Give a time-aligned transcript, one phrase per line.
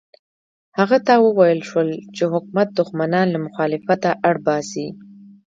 [0.77, 4.87] هغه ته وویل شول چې حکومت دښمنان له مخالفته اړ باسي.